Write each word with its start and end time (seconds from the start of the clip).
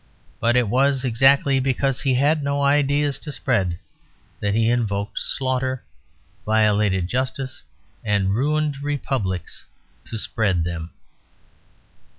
But 0.39 0.55
it 0.55 0.67
was 0.67 1.05
exactly 1.05 1.59
because 1.59 2.01
he 2.01 2.15
had 2.15 2.41
no 2.41 2.63
ideas 2.63 3.19
to 3.19 3.31
spread 3.31 3.77
that 4.39 4.55
he 4.55 4.67
invoked 4.67 5.19
slaughter, 5.19 5.83
violated 6.43 7.07
justice, 7.07 7.61
and 8.03 8.33
ruined 8.33 8.81
republics 8.81 9.63
to 10.05 10.17
spread 10.17 10.63
them. 10.63 10.89